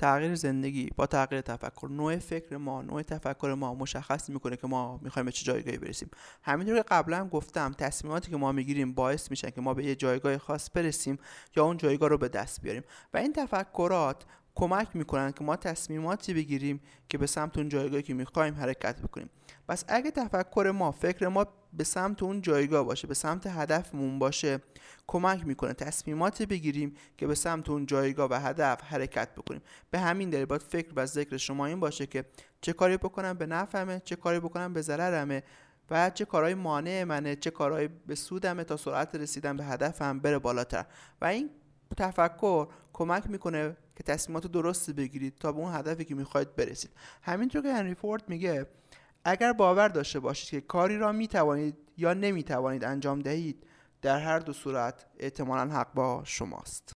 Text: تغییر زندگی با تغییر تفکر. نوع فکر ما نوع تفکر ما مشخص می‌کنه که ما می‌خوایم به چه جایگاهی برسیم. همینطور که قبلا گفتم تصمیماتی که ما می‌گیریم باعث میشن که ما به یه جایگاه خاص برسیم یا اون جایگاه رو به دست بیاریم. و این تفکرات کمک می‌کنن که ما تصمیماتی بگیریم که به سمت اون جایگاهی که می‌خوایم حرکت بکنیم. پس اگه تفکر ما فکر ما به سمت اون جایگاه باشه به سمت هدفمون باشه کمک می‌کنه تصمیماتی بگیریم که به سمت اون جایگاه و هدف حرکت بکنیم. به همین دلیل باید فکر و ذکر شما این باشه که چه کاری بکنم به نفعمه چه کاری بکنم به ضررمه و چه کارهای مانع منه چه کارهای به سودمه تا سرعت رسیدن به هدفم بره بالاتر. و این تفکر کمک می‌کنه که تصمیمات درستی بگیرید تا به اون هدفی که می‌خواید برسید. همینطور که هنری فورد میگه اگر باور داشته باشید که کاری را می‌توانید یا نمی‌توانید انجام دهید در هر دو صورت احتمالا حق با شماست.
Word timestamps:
تغییر 0.00 0.34
زندگی 0.34 0.90
با 0.96 1.06
تغییر 1.06 1.40
تفکر. 1.40 1.88
نوع 1.90 2.18
فکر 2.18 2.56
ما 2.56 2.82
نوع 2.82 3.02
تفکر 3.02 3.54
ما 3.54 3.74
مشخص 3.74 4.30
می‌کنه 4.30 4.56
که 4.56 4.66
ما 4.66 5.00
می‌خوایم 5.02 5.26
به 5.26 5.32
چه 5.32 5.44
جایگاهی 5.44 5.78
برسیم. 5.78 6.10
همینطور 6.42 6.76
که 6.76 6.82
قبلا 6.82 7.28
گفتم 7.28 7.72
تصمیماتی 7.78 8.30
که 8.30 8.36
ما 8.36 8.52
می‌گیریم 8.52 8.92
باعث 8.94 9.30
میشن 9.30 9.50
که 9.50 9.60
ما 9.60 9.74
به 9.74 9.84
یه 9.84 9.94
جایگاه 9.94 10.38
خاص 10.38 10.70
برسیم 10.74 11.18
یا 11.56 11.64
اون 11.64 11.76
جایگاه 11.76 12.08
رو 12.08 12.18
به 12.18 12.28
دست 12.28 12.62
بیاریم. 12.62 12.82
و 13.14 13.18
این 13.18 13.32
تفکرات 13.32 14.24
کمک 14.54 14.96
می‌کنن 14.96 15.32
که 15.32 15.44
ما 15.44 15.56
تصمیماتی 15.56 16.34
بگیریم 16.34 16.80
که 17.08 17.18
به 17.18 17.26
سمت 17.26 17.58
اون 17.58 17.68
جایگاهی 17.68 18.02
که 18.02 18.14
می‌خوایم 18.14 18.54
حرکت 18.54 19.02
بکنیم. 19.02 19.30
پس 19.68 19.84
اگه 19.88 20.10
تفکر 20.10 20.72
ما 20.74 20.92
فکر 20.92 21.28
ما 21.28 21.46
به 21.72 21.84
سمت 21.84 22.22
اون 22.22 22.42
جایگاه 22.42 22.84
باشه 22.84 23.06
به 23.06 23.14
سمت 23.14 23.46
هدفمون 23.46 24.18
باشه 24.18 24.58
کمک 25.06 25.46
می‌کنه 25.46 25.72
تصمیماتی 25.72 26.46
بگیریم 26.46 26.94
که 27.18 27.26
به 27.26 27.34
سمت 27.34 27.70
اون 27.70 27.86
جایگاه 27.86 28.30
و 28.30 28.34
هدف 28.34 28.82
حرکت 28.82 29.34
بکنیم. 29.34 29.62
به 29.90 29.98
همین 29.98 30.30
دلیل 30.30 30.44
باید 30.44 30.62
فکر 30.62 30.92
و 30.96 31.06
ذکر 31.06 31.36
شما 31.36 31.66
این 31.66 31.80
باشه 31.80 32.06
که 32.06 32.24
چه 32.60 32.72
کاری 32.72 32.96
بکنم 32.96 33.32
به 33.32 33.46
نفعمه 33.46 34.02
چه 34.04 34.16
کاری 34.16 34.40
بکنم 34.40 34.72
به 34.72 34.82
ضررمه 34.82 35.42
و 35.90 36.10
چه 36.10 36.24
کارهای 36.24 36.54
مانع 36.54 37.04
منه 37.04 37.36
چه 37.36 37.50
کارهای 37.50 37.88
به 37.88 38.14
سودمه 38.14 38.64
تا 38.64 38.76
سرعت 38.76 39.14
رسیدن 39.14 39.56
به 39.56 39.64
هدفم 39.64 40.18
بره 40.18 40.38
بالاتر. 40.38 40.86
و 41.20 41.24
این 41.24 41.50
تفکر 41.96 42.68
کمک 42.92 43.30
می‌کنه 43.30 43.76
که 43.96 44.02
تصمیمات 44.02 44.46
درستی 44.46 44.92
بگیرید 44.92 45.34
تا 45.40 45.52
به 45.52 45.58
اون 45.58 45.74
هدفی 45.74 46.04
که 46.04 46.14
می‌خواید 46.14 46.56
برسید. 46.56 46.90
همینطور 47.22 47.62
که 47.62 47.72
هنری 47.72 47.94
فورد 47.94 48.28
میگه 48.28 48.66
اگر 49.24 49.52
باور 49.52 49.88
داشته 49.88 50.20
باشید 50.20 50.50
که 50.50 50.60
کاری 50.60 50.98
را 50.98 51.12
می‌توانید 51.12 51.76
یا 51.96 52.14
نمی‌توانید 52.14 52.84
انجام 52.84 53.20
دهید 53.20 53.66
در 54.02 54.18
هر 54.18 54.38
دو 54.38 54.52
صورت 54.52 55.06
احتمالا 55.18 55.72
حق 55.72 55.94
با 55.94 56.22
شماست. 56.24 56.84